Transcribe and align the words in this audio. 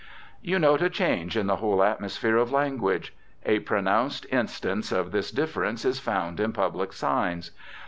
You 0.41 0.57
note 0.57 0.81
a 0.81 0.89
change 0.89 1.37
in 1.37 1.45
the 1.45 1.57
whole 1.57 1.83
atmosphere 1.83 2.35
of 2.37 2.51
language. 2.51 3.13
A 3.45 3.59
pronounced 3.59 4.25
instance 4.31 4.91
of 4.91 5.11
this 5.11 5.29
difference 5.29 5.85
is 5.85 5.99
found 5.99 6.39
in 6.39 6.53
public 6.53 6.91
signs. 6.91 7.51